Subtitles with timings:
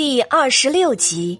[0.00, 1.36] 第二十六集。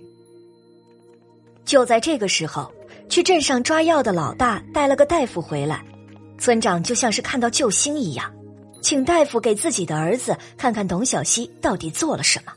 [1.64, 2.68] 就在这个时候，
[3.08, 5.84] 去镇上抓药的老大带了个大夫回来，
[6.40, 8.34] 村长就像是看到救星一样，
[8.82, 12.52] 请大夫给自己的儿子看看董小希到底做了什么。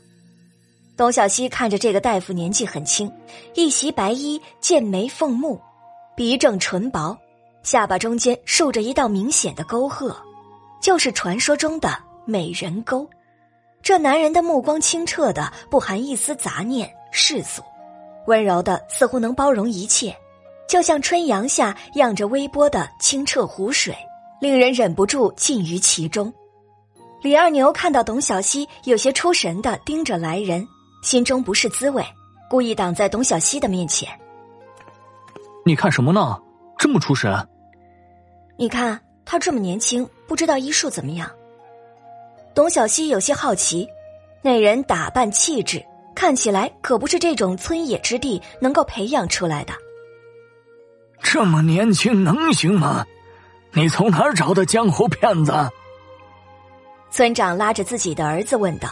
[0.96, 3.08] 董小希看着这个大夫年纪很轻，
[3.54, 5.60] 一袭白衣，剑眉凤目，
[6.16, 7.16] 鼻正唇薄，
[7.62, 10.12] 下巴中间竖着一道明显的沟壑，
[10.82, 11.96] 就是传说中的
[12.26, 13.08] 美人沟。
[13.82, 17.62] 这男人的目光清澈的，不含一丝杂念世俗，
[18.26, 20.16] 温柔的似乎能包容一切，
[20.68, 23.94] 就像春阳下漾着微波的清澈湖水，
[24.40, 26.32] 令人忍不住浸于其中。
[27.22, 30.66] 李二牛看到董小希有些出神的盯着来人。
[31.02, 32.04] 心中不是滋味，
[32.48, 34.08] 故意挡在董小希的面前。
[35.66, 36.40] 你看什么呢？
[36.78, 37.48] 这么出神？
[38.56, 41.28] 你看他这么年轻，不知道医术怎么样。
[42.54, 43.88] 董小希有些好奇，
[44.42, 49.72] 那人打扮气质，看起来可不是这种村野之地能够培养出来的。
[51.22, 53.04] 这么年轻能行吗？
[53.72, 55.52] 你从哪儿找的江湖骗子？
[57.10, 58.88] 村长拉着自己的儿子问道：“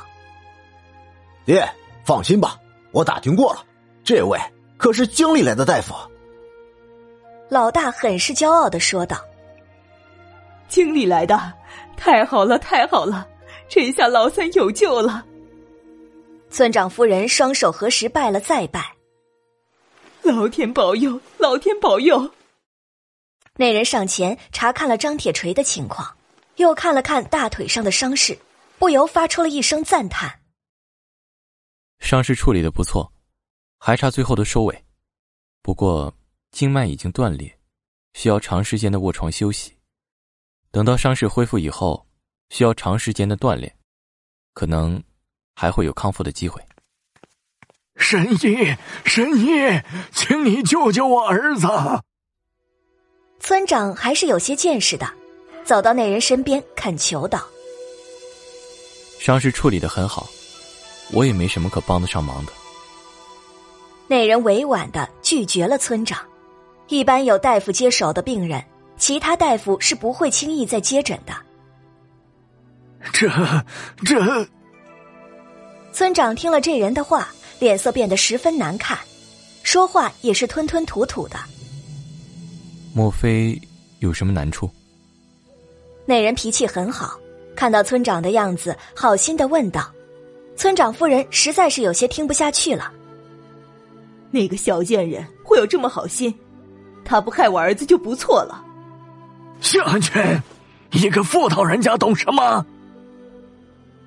[1.45, 1.69] 爹。”
[2.03, 2.59] 放心吧，
[2.93, 3.63] 我打听过了，
[4.03, 4.37] 这位
[4.79, 5.95] 可是京里来的大夫。
[7.49, 9.19] 老大很是骄傲的说道
[10.67, 11.53] ：“京里来的，
[11.97, 13.29] 太好了，太好了，
[13.71, 15.25] 这下老三有救了。”
[16.51, 18.97] 村长夫人双手合十拜了再拜
[20.23, 22.35] ：“老天保佑，老天保佑！”
[23.55, 26.17] 那人上前查看了张铁锤的情况，
[26.57, 28.37] 又看了看大腿上的伤势，
[28.79, 30.41] 不由发出了一声赞叹。
[32.01, 33.13] 伤势处理的不错，
[33.79, 34.85] 还差最后的收尾。
[35.63, 36.13] 不过
[36.51, 37.59] 经脉已经断裂，
[38.15, 39.77] 需要长时间的卧床休息。
[40.73, 42.07] 等到伤势恢复以后，
[42.51, 43.75] 需要长时间的锻炼，
[44.53, 45.03] 可能
[45.55, 46.63] 还会有康复的机会。
[47.97, 49.81] 神医，神医，
[50.13, 51.67] 请你救救我儿子！
[53.41, 55.11] 村长还是有些见识的，
[55.65, 57.47] 走到那人身边恳求道
[59.19, 60.29] ：“伤势处理的很好。”
[61.13, 62.53] 我也没什么可帮得上忙的。
[64.07, 66.25] 那人委婉的拒绝了村长。
[66.87, 68.65] 一般有大夫接手的病人，
[68.97, 71.35] 其他大夫是不会轻易再接诊的。
[73.13, 73.29] 这
[74.05, 74.49] 这，
[75.93, 77.29] 村长听了这人的话，
[77.59, 78.99] 脸色变得十分难看，
[79.63, 81.39] 说话也是吞吞吐吐的。
[82.93, 83.61] 莫非
[84.01, 84.69] 有什么难处？
[86.05, 87.19] 那人脾气很好，
[87.57, 89.91] 看到村长的样子，好心的问道。
[90.57, 92.93] 村长夫人实在是有些听不下去了。
[94.31, 96.35] 那个小贱人会有这么好心，
[97.05, 98.63] 他不害我儿子就不错了。
[99.61, 100.21] 下去，
[100.93, 102.65] 一个妇道人家懂什么？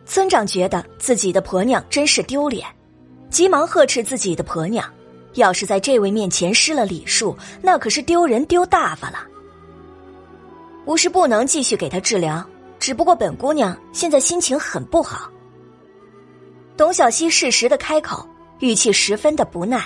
[0.05, 2.67] 村长觉得自己的婆娘真是丢脸，
[3.29, 4.85] 急忙呵斥自己的婆娘：
[5.35, 9.19] 要是在这位面前失了礼数，那可是丢人丢大发了。
[10.85, 12.45] 不是不能继续给他治疗，
[12.79, 15.29] 只不过本姑娘现在心情很不好。
[16.75, 18.27] 董小希适时的开口，
[18.59, 19.81] 语气十分的不耐，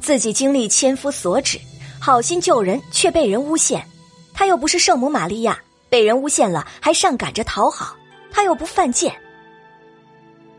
[0.00, 1.60] 自己经历千夫所指，
[2.00, 3.86] 好心救人却被人诬陷，
[4.32, 5.58] 他又不是圣母玛利亚，
[5.90, 7.94] 被人诬陷了还上赶着讨好，
[8.32, 9.14] 他又不犯贱。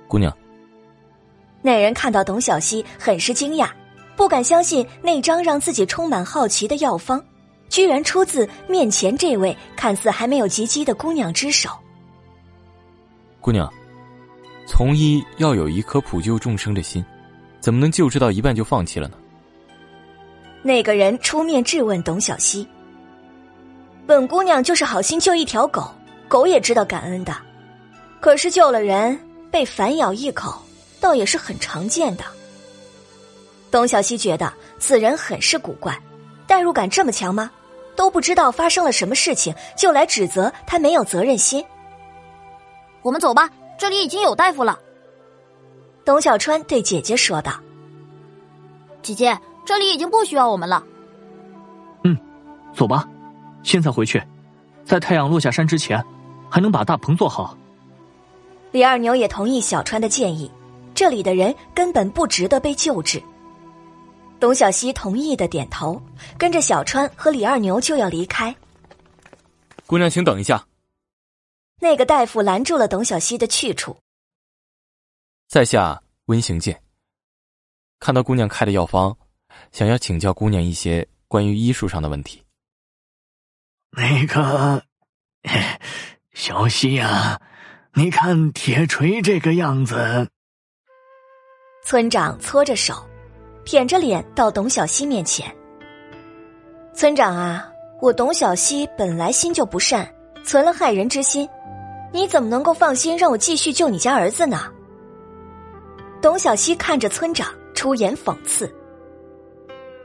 [0.07, 0.35] 姑娘，
[1.61, 3.69] 那人看到董小希，很是惊讶，
[4.15, 7.23] 不敢相信那张让自己充满好奇的药方，
[7.69, 11.69] 居然出自面前这位看似还没有及笄的姑娘之手。
[13.41, 13.71] 姑娘。
[14.69, 17.01] 从医要有一颗普救众生的心，
[17.61, 19.17] 怎么能救治到一半就放弃了呢？
[20.61, 22.67] 那个人出面质问董小希
[24.05, 25.89] ：“本姑娘就是好心救一条狗，
[26.27, 27.33] 狗也知道感恩的。
[28.19, 29.17] 可是救了人，
[29.51, 30.61] 被反咬一口，
[30.99, 32.23] 倒也是很常见的。”
[33.69, 35.99] 董小希觉得此人很是古怪，
[36.47, 37.51] 代入感这么强吗？
[37.95, 41.65] 都不知道发生了什么事情，就来指责他没有责任心。
[43.01, 43.49] 我们走吧。
[43.79, 44.79] 这里已经有大夫了，
[46.03, 47.53] 董小川对姐姐说道
[49.03, 50.83] ：“姐姐，这里已经不需要我们了。”
[52.03, 52.17] 嗯，
[52.73, 53.07] 走吧，
[53.61, 54.19] 现在回去，
[54.83, 56.03] 在太阳落下山之前，
[56.49, 57.55] 还能把大棚做好。
[58.71, 60.51] 李二牛也同意小川的建议，
[60.93, 63.21] 这里的人根本不值得被救治。
[64.39, 66.01] 董小希同意的点头，
[66.37, 68.55] 跟着小川和李二牛就要离开。
[69.85, 70.67] 姑娘，请等一下。
[71.79, 73.97] 那个大夫拦住了董小希的去处。
[75.47, 76.83] 在下温行健。
[77.99, 79.17] 看到姑娘开的药方，
[79.71, 82.43] 想要请教姑娘一些关于医术上的问题。
[83.91, 84.83] 那个，
[86.33, 87.41] 小希呀，
[87.93, 90.27] 你看铁锤这个样子。
[91.83, 92.93] 村长搓着手，
[93.65, 95.49] 舔着脸到董小西面前。
[96.93, 97.67] 村长啊，
[98.01, 100.07] 我董小西本来心就不善，
[100.43, 101.47] 存了害人之心，
[102.11, 104.71] 你怎么能够放心让我继续救你家儿子呢？
[106.21, 108.73] 董小西看着村长，出言讽刺：“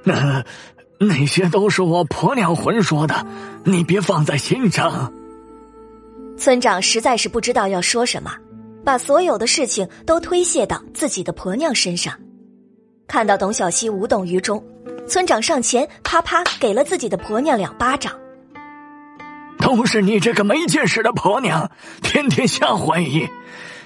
[0.04, 0.44] 那
[1.00, 3.26] 那些都是我婆娘魂说的，
[3.64, 5.12] 你别放在心上。”
[6.42, 8.34] 村长实在是不知道要说什么，
[8.84, 12.12] 把所有的事情都推卸到自己的婆娘身上。
[13.06, 14.60] 看到董小希无动于衷，
[15.06, 18.12] 村长上前啪啪给了自己的婆娘两巴掌。
[19.60, 21.70] 都是你这个没见识的婆娘，
[22.02, 23.24] 天天瞎怀疑。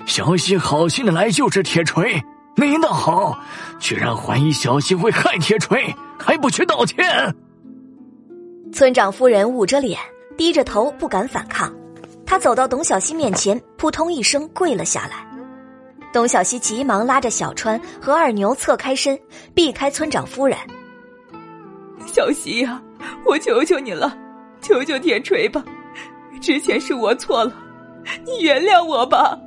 [0.06, 2.23] 小希好心的来救治铁锤，
[2.56, 3.38] 你倒好，
[3.79, 7.37] 居然怀疑小希会害铁锤，还不去道歉。
[8.73, 10.00] 村长夫人捂着脸，
[10.38, 11.70] 低着头不敢反抗。
[12.26, 15.25] 他走到董小希面前，扑通一声跪了下来。
[16.12, 19.19] 董小希急忙拉着小川和二牛侧开身，
[19.55, 20.58] 避开村长夫人。
[22.06, 22.82] 小希呀，
[23.25, 24.17] 我求求你了，
[24.61, 25.64] 求求铁锤吧，
[26.40, 27.52] 之前是我错了，
[28.25, 29.38] 你原谅我吧。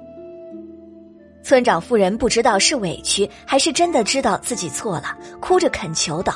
[1.43, 6.33] 村长夫人不知道是委屈还是真的知道自己错了，哭着恳求道：“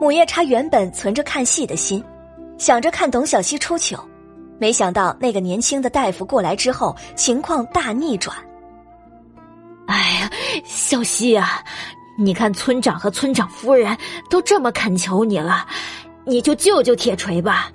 [0.00, 2.02] 母夜叉原本存着看戏的心，
[2.58, 4.02] 想着看董小希出糗，
[4.62, 8.36] 没想到那个年轻的大夫过来之后，情况大逆转。
[9.88, 10.30] 哎呀，
[10.64, 11.64] 小西啊，
[12.16, 13.98] 你看村长和村长夫人
[14.30, 15.66] 都这么恳求你了，
[16.24, 17.72] 你就救救铁锤吧。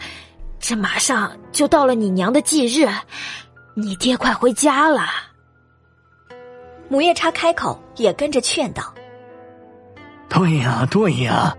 [0.62, 2.88] 这马上就到了你娘的忌日，
[3.74, 5.08] 你爹快回家了。”
[6.88, 8.94] 母夜叉开口，也跟着劝道
[10.30, 11.54] ：“对呀，对呀，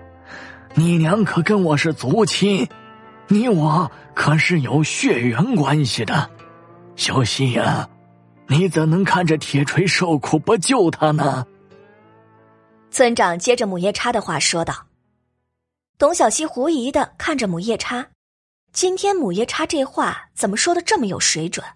[0.73, 2.67] 你娘可跟我是族亲，
[3.29, 6.31] 你我可是有血缘关系的。
[6.97, 7.89] 小希呀，
[8.49, 11.47] 你怎能看着铁锤受苦不救他呢？”
[12.91, 14.87] 村长接着母夜叉的话说道。
[15.99, 18.07] 董小希狐疑的看着母夜叉，
[18.73, 21.67] 今天母夜叉这话怎么说的这么有水准？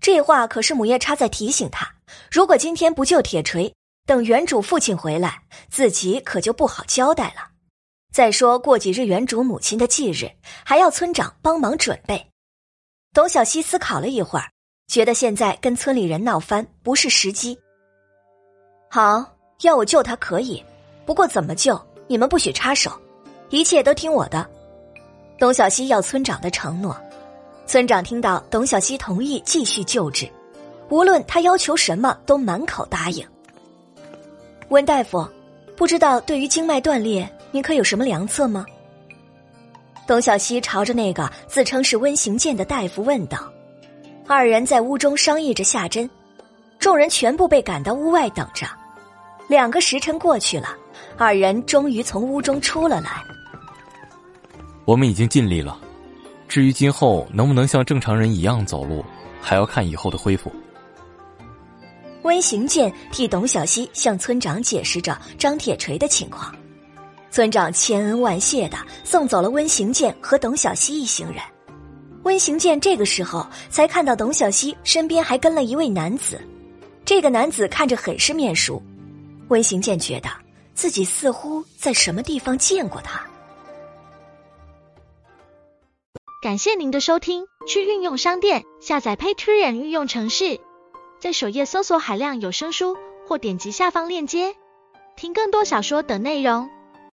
[0.00, 1.94] 这话可是母夜叉在提醒他。
[2.30, 3.72] 如果今天不救铁锤，
[4.04, 7.51] 等原主父亲回来，自己可就不好交代了。
[8.12, 10.30] 再说过几日原主母亲的忌日，
[10.64, 12.26] 还要村长帮忙准备。
[13.14, 14.50] 董小希思考了一会儿，
[14.86, 17.58] 觉得现在跟村里人闹翻不是时机。
[18.90, 19.24] 好，
[19.62, 20.62] 要我救他可以，
[21.06, 22.92] 不过怎么救，你们不许插手，
[23.48, 24.46] 一切都听我的。
[25.38, 26.94] 董小希要村长的承诺。
[27.66, 30.30] 村长听到董小希同意继续救治。
[30.90, 33.26] 无论他要求什么，都满口答应。
[34.68, 35.26] 温大夫，
[35.74, 38.64] 不知道对于经脉断裂，您可有什么良策吗？
[40.06, 43.52] 董小希朝着那个自称是温行健的大夫问道。
[44.26, 46.08] 二人在屋中商议着下针，
[46.78, 48.66] 众人全部被赶到屋外等着。
[49.48, 50.74] 两个时辰过去了，
[51.18, 53.22] 二人终于从屋中出了来。
[54.86, 55.78] 我们已经尽力了，
[56.48, 59.04] 至于今后能不能像正常人一样走路，
[59.40, 60.50] 还要看以后的恢复。
[62.22, 66.54] 温行健替董小希向村长解释着张铁锤的情况，
[67.32, 71.38] 村长千恩万谢的送走了温行健和董小希一行人。
[72.24, 76.38] 温行健这个时候才看到董小希身边还跟了一位男子，
[77.06, 78.80] 这个男子看着很是面熟，
[79.48, 80.28] 温行健觉得
[80.74, 83.26] 自己似乎在什么地方见过他。
[86.42, 90.60] 感谢您的收听，去运用商店下载 Patreon 运用城市。
[91.18, 94.54] 在首页搜索海量有声书，或点击下方链接
[95.16, 96.68] 听更多小说等内容。